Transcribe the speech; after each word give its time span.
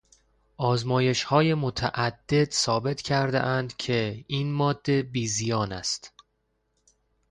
آزمایشهای 0.57 1.53
متعدد 1.53 2.51
ثابت 2.51 3.01
کردهاند 3.01 3.77
که 3.77 4.23
این 4.27 4.51
ماده 4.51 5.03
بیزیان 5.03 5.71
است. 5.71 6.13